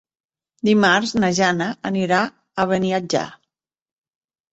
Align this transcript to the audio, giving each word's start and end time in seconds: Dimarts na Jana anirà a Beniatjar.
Dimarts 0.69 1.11
na 1.23 1.29
Jana 1.39 1.67
anirà 1.89 2.21
a 2.63 2.65
Beniatjar. 2.73 3.23